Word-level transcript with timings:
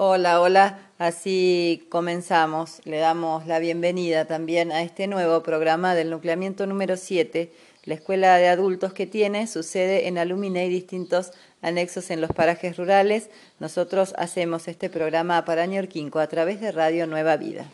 Hola, 0.00 0.40
hola. 0.40 0.78
Así 0.98 1.88
comenzamos. 1.90 2.80
Le 2.84 2.98
damos 2.98 3.48
la 3.48 3.58
bienvenida 3.58 4.26
también 4.26 4.70
a 4.70 4.82
este 4.82 5.08
nuevo 5.08 5.42
programa 5.42 5.96
del 5.96 6.08
nucleamiento 6.08 6.68
número 6.68 6.96
7. 6.96 7.52
La 7.82 7.94
escuela 7.94 8.36
de 8.36 8.46
adultos 8.46 8.92
que 8.92 9.08
tiene 9.08 9.48
su 9.48 9.64
sede 9.64 10.06
en 10.06 10.16
Alumina 10.16 10.62
y 10.62 10.68
distintos 10.68 11.32
anexos 11.62 12.12
en 12.12 12.20
los 12.20 12.30
parajes 12.30 12.76
rurales. 12.76 13.28
Nosotros 13.58 14.14
hacemos 14.16 14.68
este 14.68 14.88
programa 14.88 15.44
para 15.44 15.66
Ñorquinco 15.66 16.20
a 16.20 16.28
través 16.28 16.60
de 16.60 16.70
Radio 16.70 17.08
Nueva 17.08 17.36
Vida. 17.36 17.66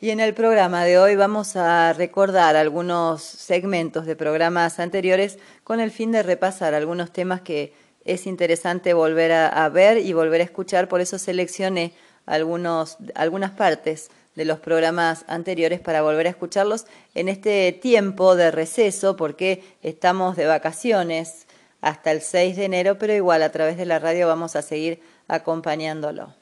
Y 0.00 0.10
en 0.10 0.20
el 0.20 0.32
programa 0.32 0.84
de 0.84 0.96
hoy 0.96 1.16
vamos 1.16 1.56
a 1.56 1.92
recordar 1.92 2.54
algunos 2.54 3.24
segmentos 3.24 4.06
de 4.06 4.14
programas 4.14 4.78
anteriores 4.78 5.40
con 5.64 5.80
el 5.80 5.90
fin 5.90 6.12
de 6.12 6.22
repasar 6.22 6.74
algunos 6.74 7.12
temas 7.12 7.40
que 7.40 7.72
es 8.08 8.26
interesante 8.26 8.94
volver 8.94 9.32
a, 9.32 9.68
ver 9.68 9.98
y 9.98 10.12
volver 10.12 10.40
a 10.40 10.44
escuchar, 10.44 10.88
por 10.88 11.00
eso 11.00 11.18
seleccioné 11.18 11.92
algunos, 12.26 12.96
algunas 13.14 13.50
partes 13.50 14.10
de 14.34 14.44
los 14.44 14.60
programas 14.60 15.24
anteriores 15.28 15.80
para 15.80 16.00
volver 16.00 16.26
a 16.26 16.30
escucharlos 16.30 16.86
en 17.14 17.28
este 17.28 17.72
tiempo 17.72 18.34
de 18.34 18.50
receso, 18.50 19.16
porque 19.16 19.62
estamos 19.82 20.36
de 20.36 20.46
vacaciones 20.46 21.46
hasta 21.80 22.10
el 22.10 22.22
6 22.22 22.56
de 22.56 22.64
enero, 22.64 22.98
pero 22.98 23.12
igual 23.12 23.42
a 23.42 23.52
través 23.52 23.76
de 23.76 23.86
la 23.86 23.98
radio 23.98 24.26
vamos 24.26 24.56
a 24.56 24.62
seguir 24.62 25.00
acompañándolo. 25.28 26.34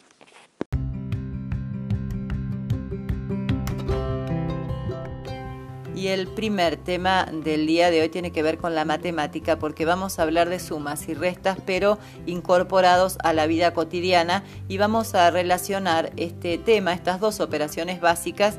Y 5.96 6.09
el 6.09 6.28
primer 6.28 6.77
tema 6.77 7.27
del 7.32 7.66
día 7.66 7.91
de 7.91 8.02
hoy 8.02 8.10
tiene 8.10 8.30
que 8.30 8.42
ver 8.42 8.59
con 8.59 8.74
la 8.74 8.84
matemática 8.84 9.59
porque 9.59 9.86
vamos 9.86 10.19
a 10.19 10.24
hablar 10.24 10.50
de 10.50 10.60
sumas 10.60 11.09
y 11.09 11.14
restas 11.14 11.56
pero 11.64 11.98
incorporados 12.27 13.16
a 13.24 13.32
la 13.32 13.46
vida 13.46 13.72
cotidiana 13.72 14.45
y 14.69 14.77
vamos 14.77 15.14
a 15.14 15.30
relacionar 15.30 16.12
este 16.19 16.59
tema, 16.59 16.92
estas 16.92 17.19
dos 17.19 17.41
operaciones 17.41 18.02
básicas 18.02 18.58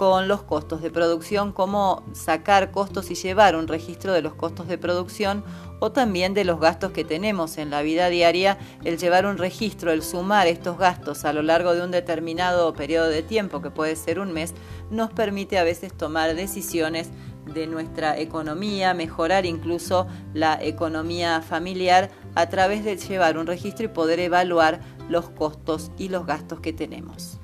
con 0.00 0.28
los 0.28 0.42
costos 0.42 0.80
de 0.80 0.90
producción, 0.90 1.52
cómo 1.52 2.02
sacar 2.14 2.70
costos 2.70 3.10
y 3.10 3.14
llevar 3.14 3.54
un 3.54 3.68
registro 3.68 4.14
de 4.14 4.22
los 4.22 4.32
costos 4.32 4.66
de 4.66 4.78
producción 4.78 5.44
o 5.78 5.92
también 5.92 6.32
de 6.32 6.46
los 6.46 6.58
gastos 6.58 6.92
que 6.92 7.04
tenemos 7.04 7.58
en 7.58 7.68
la 7.68 7.82
vida 7.82 8.08
diaria, 8.08 8.56
el 8.82 8.96
llevar 8.96 9.26
un 9.26 9.36
registro, 9.36 9.92
el 9.92 10.02
sumar 10.02 10.46
estos 10.46 10.78
gastos 10.78 11.26
a 11.26 11.34
lo 11.34 11.42
largo 11.42 11.74
de 11.74 11.82
un 11.82 11.90
determinado 11.90 12.72
periodo 12.72 13.10
de 13.10 13.22
tiempo, 13.22 13.60
que 13.60 13.70
puede 13.70 13.94
ser 13.94 14.20
un 14.20 14.32
mes, 14.32 14.54
nos 14.90 15.12
permite 15.12 15.58
a 15.58 15.64
veces 15.64 15.94
tomar 15.94 16.34
decisiones 16.34 17.10
de 17.44 17.66
nuestra 17.66 18.18
economía, 18.18 18.94
mejorar 18.94 19.44
incluso 19.44 20.06
la 20.32 20.58
economía 20.62 21.42
familiar 21.42 22.08
a 22.34 22.48
través 22.48 22.86
de 22.86 22.96
llevar 22.96 23.36
un 23.36 23.46
registro 23.46 23.84
y 23.84 23.88
poder 23.88 24.18
evaluar 24.18 24.80
los 25.10 25.28
costos 25.28 25.90
y 25.98 26.08
los 26.08 26.24
gastos 26.24 26.60
que 26.60 26.72
tenemos. 26.72 27.38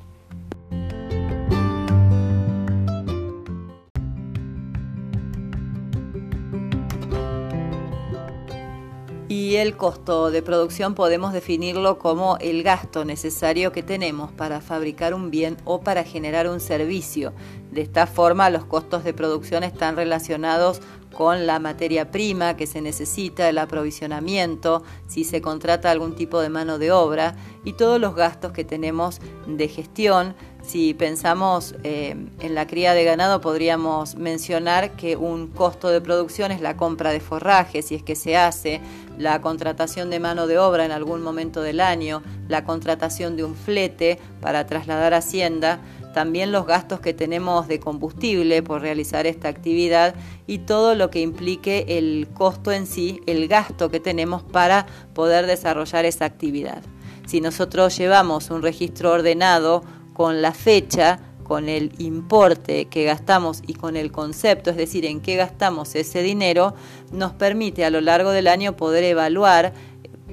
Y 9.46 9.58
el 9.58 9.76
costo 9.76 10.32
de 10.32 10.42
producción 10.42 10.96
podemos 10.96 11.32
definirlo 11.32 12.00
como 12.00 12.36
el 12.40 12.64
gasto 12.64 13.04
necesario 13.04 13.70
que 13.70 13.84
tenemos 13.84 14.32
para 14.32 14.60
fabricar 14.60 15.14
un 15.14 15.30
bien 15.30 15.56
o 15.64 15.82
para 15.82 16.02
generar 16.02 16.48
un 16.48 16.58
servicio. 16.58 17.32
De 17.70 17.80
esta 17.80 18.08
forma, 18.08 18.50
los 18.50 18.64
costos 18.64 19.04
de 19.04 19.14
producción 19.14 19.62
están 19.62 19.94
relacionados 19.94 20.80
con 21.16 21.46
la 21.46 21.60
materia 21.60 22.10
prima 22.10 22.56
que 22.56 22.66
se 22.66 22.80
necesita, 22.80 23.48
el 23.48 23.58
aprovisionamiento, 23.58 24.82
si 25.06 25.22
se 25.22 25.40
contrata 25.40 25.92
algún 25.92 26.16
tipo 26.16 26.40
de 26.40 26.48
mano 26.48 26.78
de 26.78 26.90
obra 26.90 27.36
y 27.62 27.74
todos 27.74 28.00
los 28.00 28.16
gastos 28.16 28.50
que 28.50 28.64
tenemos 28.64 29.20
de 29.46 29.68
gestión. 29.68 30.34
Si 30.66 30.94
pensamos 30.94 31.76
eh, 31.84 32.16
en 32.40 32.54
la 32.56 32.66
cría 32.66 32.92
de 32.92 33.04
ganado, 33.04 33.40
podríamos 33.40 34.16
mencionar 34.16 34.96
que 34.96 35.16
un 35.16 35.46
costo 35.46 35.90
de 35.90 36.00
producción 36.00 36.50
es 36.50 36.60
la 36.60 36.76
compra 36.76 37.12
de 37.12 37.20
forraje, 37.20 37.82
si 37.82 37.94
es 37.94 38.02
que 38.02 38.16
se 38.16 38.36
hace, 38.36 38.80
la 39.16 39.40
contratación 39.40 40.10
de 40.10 40.18
mano 40.18 40.48
de 40.48 40.58
obra 40.58 40.84
en 40.84 40.90
algún 40.90 41.22
momento 41.22 41.62
del 41.62 41.78
año, 41.78 42.20
la 42.48 42.64
contratación 42.64 43.36
de 43.36 43.44
un 43.44 43.54
flete 43.54 44.18
para 44.40 44.66
trasladar 44.66 45.14
hacienda, 45.14 45.78
también 46.12 46.50
los 46.50 46.66
gastos 46.66 46.98
que 46.98 47.14
tenemos 47.14 47.68
de 47.68 47.78
combustible 47.78 48.60
por 48.64 48.80
realizar 48.80 49.24
esta 49.24 49.46
actividad 49.46 50.16
y 50.48 50.58
todo 50.58 50.96
lo 50.96 51.10
que 51.10 51.20
implique 51.20 51.84
el 51.96 52.26
costo 52.34 52.72
en 52.72 52.88
sí, 52.88 53.20
el 53.26 53.46
gasto 53.46 53.88
que 53.88 54.00
tenemos 54.00 54.42
para 54.42 54.86
poder 55.14 55.46
desarrollar 55.46 56.06
esa 56.06 56.24
actividad. 56.24 56.82
Si 57.26 57.40
nosotros 57.40 57.96
llevamos 57.96 58.50
un 58.50 58.62
registro 58.62 59.12
ordenado 59.12 59.84
con 60.16 60.40
la 60.40 60.54
fecha, 60.54 61.20
con 61.42 61.68
el 61.68 61.92
importe 61.98 62.86
que 62.86 63.04
gastamos 63.04 63.62
y 63.66 63.74
con 63.74 63.98
el 63.98 64.10
concepto, 64.10 64.70
es 64.70 64.76
decir, 64.78 65.04
en 65.04 65.20
qué 65.20 65.36
gastamos 65.36 65.94
ese 65.94 66.22
dinero, 66.22 66.74
nos 67.12 67.34
permite 67.34 67.84
a 67.84 67.90
lo 67.90 68.00
largo 68.00 68.30
del 68.30 68.48
año 68.48 68.76
poder 68.76 69.04
evaluar, 69.04 69.74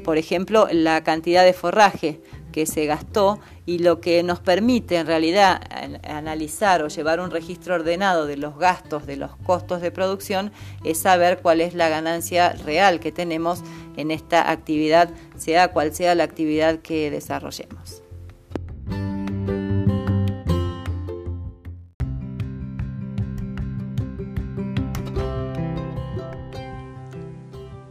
por 0.05 0.17
ejemplo, 0.17 0.69
la 0.71 1.03
cantidad 1.03 1.43
de 1.43 1.51
forraje 1.51 2.21
que 2.53 2.65
se 2.65 2.85
gastó 2.85 3.39
y 3.65 3.79
lo 3.79 3.99
que 3.99 4.23
nos 4.23 4.39
permite 4.39 4.95
en 4.95 5.05
realidad 5.05 5.61
analizar 6.07 6.81
o 6.81 6.87
llevar 6.87 7.19
un 7.19 7.29
registro 7.29 7.75
ordenado 7.75 8.25
de 8.25 8.37
los 8.37 8.57
gastos, 8.57 9.05
de 9.05 9.17
los 9.17 9.35
costos 9.35 9.81
de 9.81 9.91
producción, 9.91 10.53
es 10.85 10.97
saber 10.97 11.39
cuál 11.41 11.59
es 11.59 11.73
la 11.73 11.89
ganancia 11.89 12.53
real 12.53 13.01
que 13.01 13.11
tenemos 13.11 13.63
en 13.97 14.11
esta 14.11 14.49
actividad, 14.49 15.09
sea 15.35 15.73
cual 15.73 15.93
sea 15.93 16.15
la 16.15 16.23
actividad 16.23 16.79
que 16.79 17.11
desarrollemos. 17.11 18.02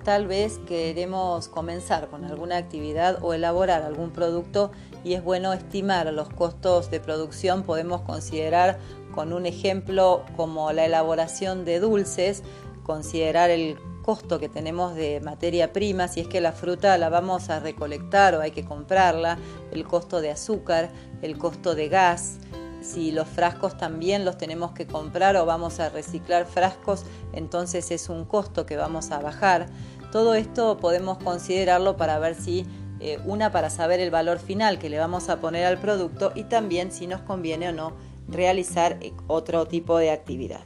Tal 0.04 0.26
vez 0.26 0.58
queremos 0.66 1.46
comenzar 1.46 2.08
con 2.08 2.24
alguna 2.24 2.56
actividad 2.56 3.18
o 3.22 3.34
elaborar 3.34 3.82
algún 3.82 4.10
producto 4.10 4.72
y 5.04 5.14
es 5.14 5.22
bueno 5.22 5.52
estimar 5.52 6.12
los 6.12 6.28
costos 6.28 6.90
de 6.90 6.98
producción. 6.98 7.62
Podemos 7.62 8.00
considerar 8.00 8.80
con 9.14 9.32
un 9.32 9.46
ejemplo 9.46 10.24
como 10.36 10.72
la 10.72 10.86
elaboración 10.86 11.64
de 11.64 11.78
dulces, 11.78 12.42
considerar 12.82 13.50
el 13.50 13.78
costo 14.02 14.40
que 14.40 14.48
tenemos 14.48 14.96
de 14.96 15.20
materia 15.20 15.72
prima, 15.72 16.08
si 16.08 16.18
es 16.18 16.26
que 16.26 16.40
la 16.40 16.50
fruta 16.50 16.98
la 16.98 17.08
vamos 17.08 17.48
a 17.48 17.60
recolectar 17.60 18.34
o 18.34 18.40
hay 18.40 18.50
que 18.50 18.64
comprarla, 18.64 19.38
el 19.70 19.84
costo 19.84 20.20
de 20.20 20.32
azúcar, 20.32 20.90
el 21.22 21.38
costo 21.38 21.76
de 21.76 21.88
gas, 21.88 22.40
si 22.82 23.12
los 23.12 23.28
frascos 23.28 23.76
también 23.76 24.24
los 24.24 24.36
tenemos 24.36 24.72
que 24.72 24.86
comprar 24.86 25.36
o 25.36 25.46
vamos 25.46 25.78
a 25.80 25.88
reciclar 25.88 26.46
frascos, 26.46 27.04
entonces 27.32 27.90
es 27.90 28.08
un 28.08 28.24
costo 28.24 28.66
que 28.66 28.76
vamos 28.76 29.12
a 29.12 29.20
bajar. 29.20 29.68
Todo 30.12 30.34
esto 30.34 30.76
podemos 30.76 31.16
considerarlo 31.16 31.96
para 31.96 32.18
ver 32.18 32.34
si 32.34 32.66
eh, 33.00 33.18
una 33.24 33.50
para 33.50 33.70
saber 33.70 33.98
el 33.98 34.10
valor 34.10 34.38
final 34.38 34.78
que 34.78 34.90
le 34.90 34.98
vamos 34.98 35.30
a 35.30 35.40
poner 35.40 35.64
al 35.64 35.78
producto 35.78 36.32
y 36.34 36.44
también 36.44 36.92
si 36.92 37.06
nos 37.06 37.22
conviene 37.22 37.70
o 37.70 37.72
no 37.72 37.94
realizar 38.28 38.98
eh, 39.00 39.14
otro 39.26 39.66
tipo 39.66 39.96
de 39.96 40.10
actividad. 40.10 40.60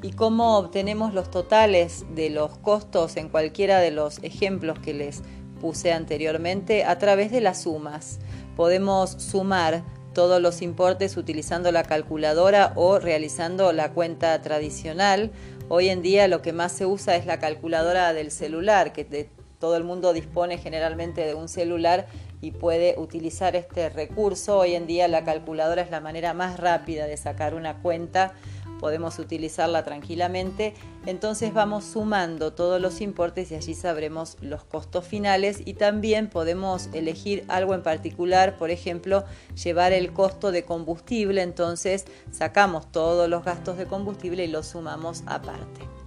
¿Y 0.00 0.12
cómo 0.12 0.58
obtenemos 0.58 1.12
los 1.12 1.28
totales 1.28 2.06
de 2.14 2.30
los 2.30 2.56
costos 2.56 3.16
en 3.16 3.28
cualquiera 3.28 3.80
de 3.80 3.90
los 3.90 4.22
ejemplos 4.22 4.78
que 4.78 4.94
les 4.94 5.22
puse 5.60 5.92
anteriormente? 5.92 6.84
A 6.84 6.98
través 6.98 7.32
de 7.32 7.40
las 7.40 7.62
sumas. 7.62 8.20
Podemos 8.56 9.10
sumar 9.10 9.82
todos 10.14 10.40
los 10.40 10.62
importes 10.62 11.16
utilizando 11.16 11.72
la 11.72 11.82
calculadora 11.82 12.72
o 12.76 13.00
realizando 13.00 13.72
la 13.72 13.92
cuenta 13.92 14.40
tradicional 14.40 15.32
Hoy 15.72 15.88
en 15.88 16.02
día 16.02 16.26
lo 16.26 16.42
que 16.42 16.52
más 16.52 16.72
se 16.72 16.84
usa 16.84 17.14
es 17.14 17.26
la 17.26 17.38
calculadora 17.38 18.12
del 18.12 18.32
celular, 18.32 18.92
que 18.92 19.30
todo 19.60 19.76
el 19.76 19.84
mundo 19.84 20.12
dispone 20.12 20.58
generalmente 20.58 21.24
de 21.24 21.34
un 21.34 21.48
celular 21.48 22.08
y 22.40 22.50
puede 22.50 22.96
utilizar 22.98 23.54
este 23.54 23.88
recurso. 23.88 24.58
Hoy 24.58 24.74
en 24.74 24.88
día 24.88 25.06
la 25.06 25.22
calculadora 25.22 25.82
es 25.82 25.92
la 25.92 26.00
manera 26.00 26.34
más 26.34 26.58
rápida 26.58 27.06
de 27.06 27.16
sacar 27.16 27.54
una 27.54 27.82
cuenta 27.82 28.32
podemos 28.80 29.18
utilizarla 29.18 29.84
tranquilamente. 29.84 30.74
Entonces 31.06 31.52
vamos 31.52 31.84
sumando 31.84 32.52
todos 32.52 32.80
los 32.80 33.00
importes 33.00 33.52
y 33.52 33.54
allí 33.54 33.74
sabremos 33.74 34.38
los 34.40 34.64
costos 34.64 35.04
finales 35.04 35.60
y 35.64 35.74
también 35.74 36.28
podemos 36.28 36.88
elegir 36.92 37.44
algo 37.48 37.74
en 37.74 37.82
particular, 37.82 38.56
por 38.56 38.70
ejemplo, 38.70 39.24
llevar 39.62 39.92
el 39.92 40.12
costo 40.12 40.50
de 40.50 40.64
combustible, 40.64 41.42
entonces 41.42 42.06
sacamos 42.30 42.90
todos 42.90 43.28
los 43.28 43.44
gastos 43.44 43.76
de 43.76 43.86
combustible 43.86 44.44
y 44.44 44.48
los 44.48 44.68
sumamos 44.68 45.22
aparte. 45.26 45.99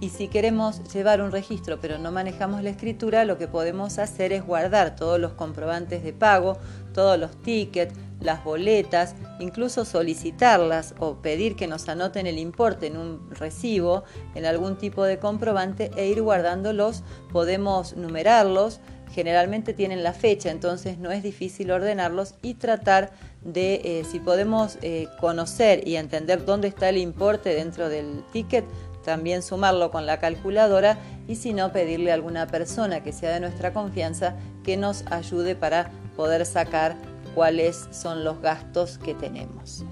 Y 0.00 0.08
si 0.10 0.28
queremos 0.28 0.82
llevar 0.92 1.22
un 1.22 1.30
registro 1.30 1.80
pero 1.80 1.98
no 1.98 2.10
manejamos 2.10 2.62
la 2.62 2.70
escritura, 2.70 3.24
lo 3.24 3.38
que 3.38 3.48
podemos 3.48 3.98
hacer 3.98 4.32
es 4.32 4.44
guardar 4.44 4.96
todos 4.96 5.20
los 5.20 5.32
comprobantes 5.32 6.02
de 6.02 6.12
pago, 6.12 6.58
todos 6.92 7.18
los 7.18 7.40
tickets, 7.42 7.94
las 8.20 8.42
boletas, 8.42 9.14
incluso 9.38 9.84
solicitarlas 9.84 10.94
o 10.98 11.16
pedir 11.16 11.56
que 11.56 11.66
nos 11.66 11.88
anoten 11.88 12.26
el 12.26 12.38
importe 12.38 12.86
en 12.86 12.96
un 12.96 13.30
recibo, 13.30 14.04
en 14.34 14.46
algún 14.46 14.76
tipo 14.76 15.04
de 15.04 15.18
comprobante 15.18 15.90
e 15.96 16.08
ir 16.08 16.22
guardándolos. 16.22 17.02
Podemos 17.32 17.96
numerarlos. 17.96 18.80
generalmente 19.14 19.74
tienen 19.74 20.02
la 20.02 20.12
fecha, 20.12 20.50
entonces 20.50 20.98
no 20.98 21.12
es 21.12 21.22
difícil 21.22 21.70
ordenarlos 21.70 22.34
y 22.42 22.54
tratar 22.54 23.12
de, 23.44 23.74
eh, 23.84 24.04
si 24.10 24.18
podemos 24.18 24.76
eh, 24.82 25.06
conocer 25.20 25.86
y 25.86 25.94
entender 25.94 26.44
dónde 26.44 26.66
está 26.66 26.88
el 26.88 26.96
importe 26.96 27.54
dentro 27.54 27.88
del 27.88 28.24
ticket, 28.32 28.64
también 29.04 29.42
sumarlo 29.42 29.90
con 29.90 30.06
la 30.06 30.18
calculadora 30.18 30.98
y 31.28 31.36
si 31.36 31.52
no, 31.52 31.72
pedirle 31.72 32.10
a 32.10 32.14
alguna 32.14 32.46
persona 32.46 33.02
que 33.02 33.12
sea 33.12 33.30
de 33.30 33.40
nuestra 33.40 33.72
confianza 33.72 34.34
que 34.62 34.76
nos 34.76 35.04
ayude 35.10 35.54
para 35.54 35.90
poder 36.16 36.44
sacar 36.46 36.96
cuáles 37.34 37.88
son 37.90 38.24
los 38.24 38.40
gastos 38.40 38.98
que 38.98 39.14
tenemos. 39.14 39.84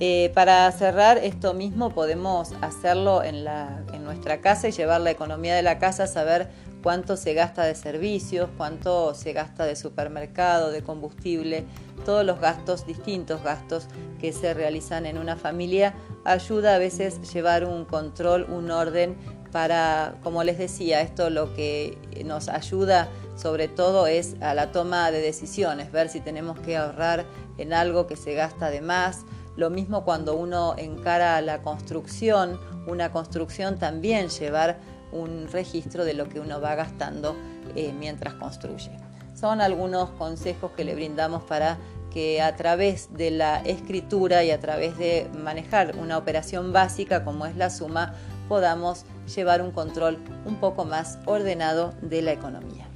Eh, 0.00 0.30
para 0.34 0.70
cerrar 0.70 1.18
esto 1.18 1.54
mismo 1.54 1.90
podemos 1.90 2.52
hacerlo 2.60 3.22
en, 3.24 3.36
en 3.92 3.97
nuestra 4.08 4.40
casa 4.40 4.68
y 4.68 4.72
llevar 4.72 5.02
la 5.02 5.10
economía 5.10 5.54
de 5.54 5.62
la 5.62 5.78
casa, 5.78 6.06
saber 6.06 6.48
cuánto 6.82 7.16
se 7.16 7.34
gasta 7.34 7.64
de 7.64 7.74
servicios, 7.74 8.48
cuánto 8.56 9.14
se 9.14 9.34
gasta 9.34 9.66
de 9.66 9.76
supermercado, 9.76 10.70
de 10.70 10.82
combustible, 10.82 11.64
todos 12.04 12.24
los 12.24 12.40
gastos, 12.40 12.86
distintos 12.86 13.42
gastos 13.42 13.86
que 14.18 14.32
se 14.32 14.54
realizan 14.54 15.04
en 15.04 15.18
una 15.18 15.36
familia, 15.36 15.94
ayuda 16.24 16.74
a 16.74 16.78
veces 16.78 17.32
llevar 17.32 17.64
un 17.64 17.84
control, 17.84 18.46
un 18.48 18.70
orden 18.70 19.16
para, 19.52 20.16
como 20.22 20.42
les 20.42 20.58
decía, 20.58 21.02
esto 21.02 21.28
lo 21.30 21.54
que 21.54 21.98
nos 22.24 22.48
ayuda 22.48 23.08
sobre 23.38 23.68
todo 23.68 24.06
es 24.06 24.34
a 24.40 24.52
la 24.52 24.72
toma 24.72 25.10
de 25.10 25.20
decisiones, 25.20 25.92
ver 25.92 26.08
si 26.08 26.20
tenemos 26.20 26.58
que 26.58 26.76
ahorrar 26.76 27.24
en 27.56 27.72
algo 27.72 28.06
que 28.06 28.16
se 28.16 28.34
gasta 28.34 28.68
de 28.68 28.80
más. 28.80 29.24
Lo 29.56 29.70
mismo 29.70 30.04
cuando 30.04 30.34
uno 30.34 30.74
encara 30.76 31.40
la 31.40 31.62
construcción, 31.62 32.58
una 32.88 33.12
construcción 33.12 33.78
también 33.78 34.28
llevar 34.28 34.78
un 35.12 35.48
registro 35.50 36.04
de 36.04 36.14
lo 36.14 36.28
que 36.28 36.40
uno 36.40 36.60
va 36.60 36.74
gastando 36.74 37.36
eh, 37.74 37.92
mientras 37.92 38.34
construye. 38.34 38.90
Son 39.34 39.60
algunos 39.60 40.10
consejos 40.10 40.72
que 40.72 40.84
le 40.84 40.94
brindamos 40.94 41.42
para 41.44 41.78
que 42.12 42.42
a 42.42 42.56
través 42.56 43.14
de 43.14 43.30
la 43.30 43.60
escritura 43.60 44.42
y 44.42 44.50
a 44.50 44.58
través 44.58 44.98
de 44.98 45.28
manejar 45.42 45.96
una 45.96 46.18
operación 46.18 46.72
básica 46.72 47.24
como 47.24 47.46
es 47.46 47.56
la 47.56 47.70
suma, 47.70 48.14
podamos 48.48 49.04
llevar 49.34 49.62
un 49.62 49.70
control 49.70 50.18
un 50.46 50.56
poco 50.56 50.84
más 50.84 51.18
ordenado 51.26 51.92
de 52.00 52.22
la 52.22 52.32
economía. 52.32 52.86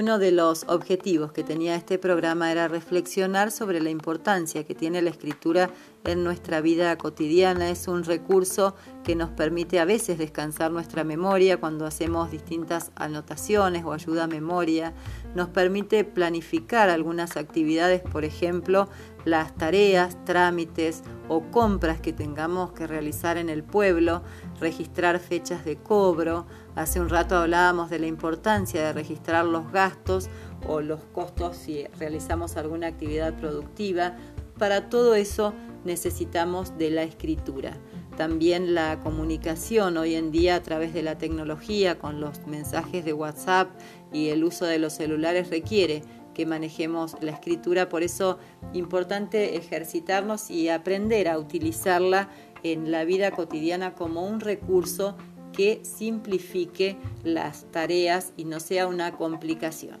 Uno 0.00 0.18
de 0.18 0.32
los 0.32 0.64
objetivos 0.66 1.30
que 1.30 1.44
tenía 1.44 1.74
este 1.74 1.98
programa 1.98 2.50
era 2.50 2.68
reflexionar 2.68 3.50
sobre 3.50 3.82
la 3.82 3.90
importancia 3.90 4.64
que 4.64 4.74
tiene 4.74 5.02
la 5.02 5.10
escritura 5.10 5.68
en 6.04 6.24
nuestra 6.24 6.62
vida 6.62 6.96
cotidiana. 6.96 7.68
Es 7.68 7.86
un 7.86 8.04
recurso 8.04 8.74
que 9.04 9.14
nos 9.14 9.28
permite 9.28 9.78
a 9.78 9.84
veces 9.84 10.16
descansar 10.16 10.70
nuestra 10.70 11.04
memoria 11.04 11.60
cuando 11.60 11.84
hacemos 11.84 12.30
distintas 12.30 12.92
anotaciones 12.96 13.84
o 13.84 13.92
ayuda 13.92 14.24
a 14.24 14.26
memoria. 14.26 14.94
Nos 15.34 15.50
permite 15.50 16.04
planificar 16.04 16.88
algunas 16.88 17.36
actividades, 17.36 18.00
por 18.00 18.24
ejemplo, 18.24 18.88
las 19.26 19.54
tareas, 19.54 20.16
trámites 20.24 21.02
o 21.28 21.42
compras 21.50 22.00
que 22.00 22.14
tengamos 22.14 22.72
que 22.72 22.86
realizar 22.86 23.36
en 23.36 23.50
el 23.50 23.62
pueblo, 23.62 24.22
registrar 24.60 25.18
fechas 25.18 25.64
de 25.64 25.76
cobro. 25.76 26.46
Hace 26.76 27.00
un 27.00 27.08
rato 27.08 27.36
hablábamos 27.36 27.90
de 27.90 27.98
la 27.98 28.06
importancia 28.06 28.82
de 28.84 28.92
registrar 28.92 29.44
los 29.44 29.72
gastos 29.72 30.28
o 30.68 30.80
los 30.80 31.00
costos 31.12 31.56
si 31.56 31.86
realizamos 31.98 32.56
alguna 32.56 32.86
actividad 32.86 33.34
productiva. 33.34 34.16
Para 34.58 34.90
todo 34.90 35.14
eso 35.14 35.54
necesitamos 35.84 36.76
de 36.76 36.90
la 36.90 37.02
escritura. 37.02 37.78
También 38.16 38.74
la 38.74 39.00
comunicación 39.00 39.96
hoy 39.96 40.14
en 40.14 40.30
día 40.30 40.56
a 40.56 40.62
través 40.62 40.92
de 40.92 41.02
la 41.02 41.16
tecnología 41.16 41.98
con 41.98 42.20
los 42.20 42.46
mensajes 42.46 43.04
de 43.04 43.14
WhatsApp 43.14 43.70
y 44.12 44.28
el 44.28 44.44
uso 44.44 44.66
de 44.66 44.78
los 44.78 44.92
celulares 44.92 45.48
requiere 45.48 46.02
que 46.34 46.46
manejemos 46.46 47.16
la 47.20 47.32
escritura, 47.32 47.88
por 47.88 48.02
eso 48.02 48.38
importante 48.72 49.56
ejercitarnos 49.56 50.50
y 50.50 50.68
aprender 50.68 51.28
a 51.28 51.38
utilizarla 51.38 52.28
en 52.62 52.90
la 52.90 53.04
vida 53.04 53.30
cotidiana 53.30 53.94
como 53.94 54.26
un 54.26 54.40
recurso 54.40 55.16
que 55.52 55.80
simplifique 55.84 56.96
las 57.24 57.64
tareas 57.70 58.32
y 58.36 58.44
no 58.44 58.60
sea 58.60 58.86
una 58.86 59.12
complicación. 59.16 60.00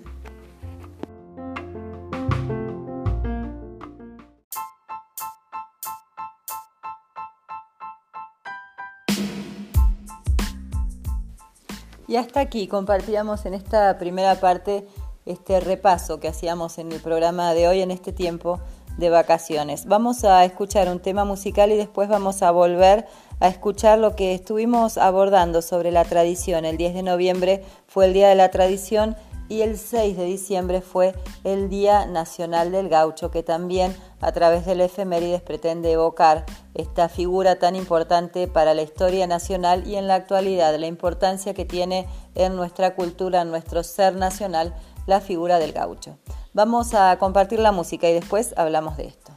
Y 12.10 12.16
hasta 12.16 12.40
aquí 12.40 12.66
compartíamos 12.66 13.46
en 13.46 13.54
esta 13.54 13.96
primera 13.96 14.40
parte 14.40 14.84
este 15.26 15.60
repaso 15.60 16.18
que 16.18 16.26
hacíamos 16.26 16.78
en 16.78 16.90
el 16.90 17.00
programa 17.00 17.54
de 17.54 17.68
hoy 17.68 17.82
en 17.82 17.92
este 17.92 18.12
tiempo 18.12 18.58
de 18.98 19.10
vacaciones. 19.10 19.86
Vamos 19.86 20.24
a 20.24 20.44
escuchar 20.44 20.88
un 20.88 21.00
tema 21.00 21.24
musical 21.24 21.72
y 21.72 21.76
después 21.76 22.08
vamos 22.08 22.42
a 22.42 22.50
volver 22.50 23.06
a 23.40 23.48
escuchar 23.48 23.98
lo 23.98 24.14
que 24.14 24.34
estuvimos 24.34 24.98
abordando 24.98 25.62
sobre 25.62 25.90
la 25.90 26.04
tradición. 26.04 26.64
El 26.64 26.76
10 26.76 26.94
de 26.94 27.02
noviembre 27.02 27.64
fue 27.86 28.06
el 28.06 28.12
Día 28.12 28.28
de 28.28 28.34
la 28.34 28.50
Tradición 28.50 29.16
y 29.50 29.62
el 29.62 29.78
6 29.78 30.16
de 30.16 30.24
diciembre 30.26 30.80
fue 30.80 31.12
el 31.42 31.68
Día 31.68 32.06
Nacional 32.06 32.70
del 32.70 32.88
Gaucho, 32.88 33.32
que 33.32 33.42
también 33.42 33.96
a 34.20 34.30
través 34.30 34.64
del 34.64 34.80
efemérides 34.80 35.42
pretende 35.42 35.90
evocar 35.90 36.46
esta 36.74 37.08
figura 37.08 37.58
tan 37.58 37.74
importante 37.74 38.46
para 38.46 38.74
la 38.74 38.82
historia 38.82 39.26
nacional 39.26 39.88
y 39.88 39.96
en 39.96 40.06
la 40.06 40.14
actualidad, 40.14 40.78
la 40.78 40.86
importancia 40.86 41.52
que 41.52 41.64
tiene 41.64 42.06
en 42.36 42.54
nuestra 42.54 42.94
cultura, 42.94 43.42
en 43.42 43.50
nuestro 43.50 43.82
ser 43.82 44.14
nacional, 44.14 44.72
la 45.10 45.20
figura 45.20 45.58
del 45.58 45.72
gaucho. 45.72 46.16
Vamos 46.54 46.94
a 46.94 47.18
compartir 47.18 47.58
la 47.58 47.72
música 47.72 48.08
y 48.08 48.14
después 48.14 48.54
hablamos 48.56 48.96
de 48.96 49.08
esto. 49.08 49.32